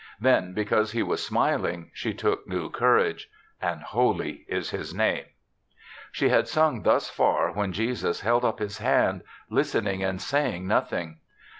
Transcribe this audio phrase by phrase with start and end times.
[0.19, 3.29] Then, because he was smiling, she took new courage,
[3.63, 5.25] *^ and holy is his name."
[6.11, 10.67] She had sung thus far when Jesus held up his hand, listening and say ing
[10.67, 11.19] nothing.